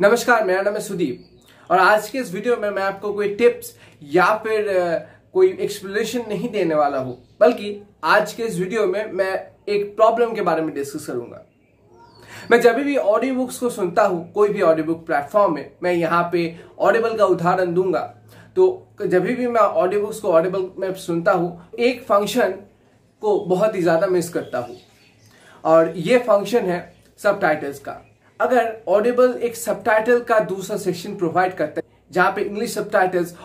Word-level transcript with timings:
नमस्कार, 0.00 0.44
मेरा 0.44 0.60
नाम 0.62 0.74
है 0.74 0.80
सुदीप। 0.80 1.70
और 1.70 1.78
आज 1.78 2.08
के 2.10 2.18
इस 2.18 2.32
वीडियो 2.34 2.56
में 2.56 2.68
मैं 2.70 2.82
आपको 2.82 3.12
कोई 3.12 3.28
टिप्स 3.34 3.74
या 4.02 4.26
फिर 4.44 4.68
कोई 5.34 5.48
एक्सप्लेनेशन 5.52 6.24
नहीं 6.28 6.48
देने 6.50 6.74
वाला 6.74 6.98
हूँ, 6.98 7.16
बल्कि 7.40 7.82
आज 8.04 8.32
के 8.32 8.42
इस 8.42 8.58
वीडियो 8.58 8.86
में 8.86 9.12
मैं 9.12 9.32
एक 9.68 9.94
प्रॉब्लम 9.96 10.32
के 10.34 10.42
बारे 10.42 10.62
में 10.62 10.74
डिस्कस 10.74 11.06
करूँगा। 11.06 11.44
मैं 12.50 12.60
जब 12.60 12.76
भी 12.76 12.96
ऑडियो 12.96 13.34
बुक्स 13.34 13.58
को 13.58 13.70
सुनता 13.70 14.02
हूँ, 14.02 14.32
कोई 14.32 14.48
भी 14.48 14.62
ऑडियो 14.62 14.86
बुक 14.86 15.06
प्लेटफॉर्म 15.06 15.54
में, 15.54 15.70
मैं 15.82 15.92
यहाँ 15.92 16.28
पे 16.32 16.58
ऑडिबल 16.78 17.16
का 17.18 17.24
उदाहरण 17.26 17.74
दूँगा। 17.74 18.02
तो 18.56 18.86
जब 19.02 19.24
भी 19.24 19.46
मैं 19.46 19.60
ऑडियो 19.60 20.00
बुक्स 20.00 20.20
को 20.20 20.32
ऑडिबल 20.32 20.70
में 20.78 20.92
सुनता 20.96 21.32
हूँ, 21.32 21.70
एक 21.78 22.02
फ़ंक्शन 22.02 22.54
को 23.22 23.38
बहुत 23.46 23.74
ही 23.74 23.82
ज़्यादा 23.82 24.06
मिस 24.06 24.28
करता 24.28 24.58
हूँ। 24.58 24.76
और 25.64 25.92
ये 25.96 26.18
फ़ंक्शन 26.18 26.70
है 26.70 26.86
सब 27.20 27.40
का। 27.42 28.04
अगर 28.40 28.76
ऑडिबल 28.88 29.38
एक 29.42 29.56
सब 29.56 29.82
का 30.26 30.38
दूसरा 30.40 30.76
सेक्शन 30.76 31.16
प्रोवाइड 31.16 31.54
करता 31.54 31.80
है, 31.80 31.98
जहाँ 32.10 32.32
पे 32.32 32.42
इंग्लिश 32.42 32.74
सब 32.74 32.90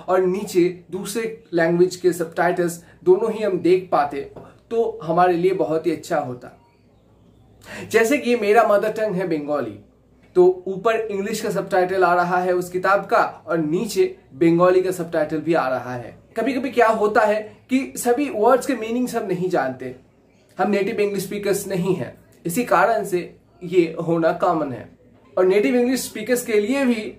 और 0.07 0.21
नीचे 0.21 0.83
दूसरे 0.91 1.43
लैंग्वेज 1.53 1.95
के 1.95 2.13
सब 2.13 2.33
दोनों 3.03 3.31
ही 3.31 3.43
हम 3.43 3.57
देख 3.59 3.89
पाते 3.91 4.21
तो 4.71 4.99
हमारे 5.03 5.33
लिए 5.33 5.53
बहुत 5.53 5.87
ही 5.87 5.91
अच्छा 5.91 6.19
होता। 6.19 6.51
जैसे 7.91 8.17
कि 8.17 8.35
मेरा 8.35 8.67
मदर 8.67 8.91
टंग 8.91 9.15
है 9.15 9.27
बंगाली 9.27 9.79
तो 10.35 10.63
ऊपर 10.67 10.95
इंग्लिश 11.01 11.41
का 11.41 11.49
सब 11.49 11.69
आ 12.03 12.13
रहा 12.15 12.37
है 12.37 12.53
उस 12.53 12.69
किताब 12.69 13.05
का 13.05 13.23
और 13.47 13.57
नीचे 13.57 14.15
बंगाली 14.33 14.81
का 14.81 14.91
सब 14.91 15.11
भी 15.35 15.53
आ 15.53 15.67
रहा 15.69 15.95
है। 15.95 16.17
कभी 16.37 16.53
कभी 16.53 16.71
क्या 16.71 16.87
होता 16.87 17.21
है 17.21 17.41
कि 17.69 17.93
सभी 17.97 18.29
वर्ड्स 18.29 18.67
के 18.67 18.75
मीनिंग्स 18.75 19.15
हम 19.15 19.25
नहीं 19.25 19.49
जानते। 19.49 19.95
हम 20.57 20.71
नेटिव 20.71 20.99
इंग्लिश 20.99 21.23
स्पीकर्स 21.23 21.67
नहीं 21.67 21.95
हैं। 21.95 22.13
इसी 22.45 22.63
कारण 22.65 23.05
से 23.05 23.35
ये 23.65 23.95
होना 24.07 24.31
कॉमन 24.33 24.71
है। 24.73 24.89
और 25.37 25.45
नेटिव 25.45 25.75
इंग्लिश 25.75 26.03
स्पीकर्स 26.03 26.45
के 26.45 26.59
लिए 26.61 26.85
भी 26.85 27.13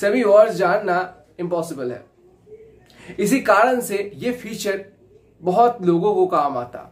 सभी 0.00 0.22
वर्ड्स 0.22 0.54
जानना 0.54 1.26
इम्पॉसिबल 1.40 1.92
है। 1.92 2.04
इसी 3.18 3.40
कारण 3.40 3.80
से 3.80 4.10
ये 4.14 4.32
फीचर 4.32 4.84
बहुत 5.42 5.78
लोगों 5.82 6.14
को 6.14 6.26
काम 6.26 6.58
आता। 6.58 6.90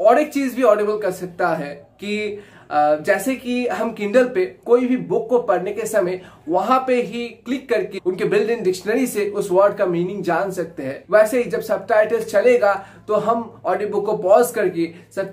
और 0.00 0.18
एक 0.18 0.32
चीज़ 0.32 0.56
भी 0.56 0.62
ऑडिबल 0.62 0.98
कर 0.98 1.10
सकता 1.10 1.48
है 1.48 1.74
कि 1.74 2.38
जैसे 2.70 3.34
कि 3.36 3.66
हम 3.66 3.92
किंडल 3.92 4.28
पे 4.28 4.44
कोई 4.66 4.86
भी 4.86 4.96
बुक 4.96 5.28
को 5.28 5.38
पढ़ने 5.40 5.72
के 5.72 5.86
समय 5.86 6.20
वहाँ 6.48 6.78
पे 6.86 7.00
ही 7.02 7.28
क्लिक 7.44 7.68
करके 7.68 8.00
उनके 8.06 8.24
बिल्ड 8.24 8.50
इन 8.50 8.62
डिक्शनरी 8.62 9.06
से 9.06 9.28
उस 9.30 9.50
वर्ड 9.52 9.74
का 9.74 9.86
मीनिंग 9.86 10.22
जान 10.22 10.50
सकते 10.50 10.82
हैं। 10.82 11.04
वैसे 11.10 11.42
ही 11.42 11.50
जब 11.50 11.60
सब 11.60 11.86
चलेगा 12.24 12.74
तो 13.08 13.14
हम 13.16 13.60
ऑडियो 13.66 13.88
बुक 13.88 14.06
को 14.06 14.16
पॉज 14.18 14.50
करके 14.50 14.88
सब 15.12 15.30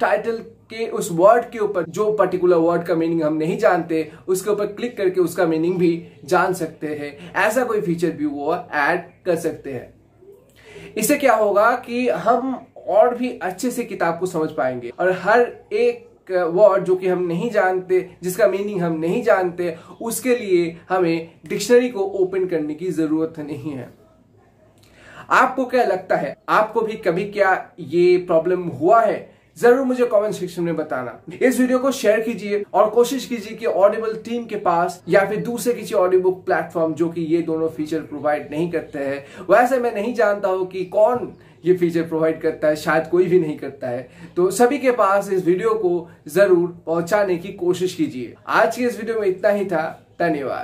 के 0.69 0.87
उस 0.87 1.09
वर्ड 1.11 1.49
के 1.49 1.59
ऊपर 1.59 1.83
जो 1.85 2.11
पर्टिकुलर 2.11 2.57
वर्ड 2.57 2.83
का 2.83 2.95
मीनिंग 2.95 3.23
हम 3.23 3.33
नहीं 3.33 3.57
जानते, 3.57 4.11
उसके 4.27 4.49
ऊपर 4.51 4.65
क्लिक 4.67 4.95
करके 4.97 5.21
उसका 5.21 5.45
मीनिंग 5.45 5.75
भी 5.77 6.07
जान 6.25 6.53
सकते 6.53 6.87
हैं। 6.87 7.33
ऐसा 7.33 7.63
कोई 7.63 7.81
फीचर 7.81 8.11
भी 8.11 8.25
वो 8.25 8.55
ऐड 8.73 9.03
कर 9.25 9.35
सकते 9.35 9.73
हैं। 9.73 9.93
इससे 10.97 11.15
क्या 11.15 11.33
होगा 11.33 11.69
कि 11.85 12.07
हम 12.09 12.55
और 12.87 13.15
भी 13.15 13.29
अच्छे 13.39 13.71
से 13.71 13.83
किताब 13.83 14.19
को 14.19 14.25
समझ 14.25 14.49
पाएँगे 14.51 14.91
और 14.99 15.11
हर 15.21 15.41
एक 15.73 16.07
वर्ड 16.31 16.83
जो 16.83 16.95
कि 16.95 17.07
हम 17.07 17.23
नहीं 17.23 17.49
जानते, 17.49 18.15
जिसका 18.23 18.47
मीनिंग 18.47 18.81
हम 18.81 18.93
नहीं 18.93 19.23
जानते, 19.23 19.77
उसके 20.01 20.35
लिए 20.35 20.77
हमें 20.89 21.31
डिक्शनरी 21.45 21.89
को 21.89 21.99
ओपन 21.99 22.47
करने 22.47 22.73
की 22.73 22.91
ज़रूरत 22.91 23.39
नहीं 23.39 23.71
है। 23.71 23.93
आपको 25.29 25.65
क्या 25.65 25.83
लगता 25.83 26.15
है? 26.15 26.37
आपको 26.49 26.81
भी 26.81 26.93
कभी 26.93 27.25
क्या 27.25 27.71
ये 27.79 28.17
प्रॉब्लम 28.17 28.63
हुआ 28.63 29.01
है? 29.01 29.32
ज़रूर 29.57 29.85
मुझे 29.85 30.05
कमेंट 30.05 30.33
सेक्शन 30.33 30.63
में 30.63 30.75
बताना। 30.75 31.19
इस 31.37 31.59
वीडियो 31.59 31.79
को 31.79 31.91
शेयर 31.91 32.19
कीजिए 32.19 32.63
और 32.73 32.89
कोशिश 32.89 33.25
कीजिए 33.25 33.57
कि 33.57 33.65
ऑडिबल 33.65 34.13
टीम 34.25 34.45
के 34.45 34.55
पास 34.57 35.01
या 35.09 35.25
फिर 35.25 35.41
दूसरे 35.43 35.73
किसी 35.73 35.95
ऑडियो 35.95 36.21
बुक 36.21 36.43
प्लेटफॉर्म 36.45 36.93
जो 36.93 37.09
कि 37.09 37.21
ये 37.23 37.41
दोनों 37.41 37.69
फीचर 37.69 38.01
प्रोवाइड 38.01 38.51
नहीं 38.51 38.69
करते 38.71 38.99
हैं, 38.99 39.23
वैसे 39.49 39.79
मैं 39.79 39.93
नहीं 39.95 40.13
जानता 40.13 40.49
हूँ 40.49 40.67
कि 40.67 40.85
कौन 40.87 41.33
ये 41.65 41.73
फीचर 41.73 42.03
प्रोवाइड 42.03 42.41
करता 42.41 42.67
है, 42.67 42.75
शायद 42.75 43.07
कोई 43.07 43.25
भी 43.25 43.39
नहीं 43.39 43.57
करता 43.57 43.89
है। 43.89 44.07
तो 44.35 44.49
सभी 44.51 44.77
के 44.77 44.91
पास 44.93 45.31
इस 45.31 45.45
वीडियो 45.45 45.73
को 45.75 46.09
ज़रूर 46.29 46.77
पहुँचाने 46.85 47.37
की 47.37 47.51
कोशिश 47.55 47.95
कीजिए। 47.95 48.33
आज 48.47 48.75
की 48.77 48.85
इस 48.85 48.99
वीडियो 48.99 49.19
में 49.19 49.27
इतना 49.27 49.49
ही 49.49 49.65
था, 49.65 49.89
धन्यवाद। 50.19 50.61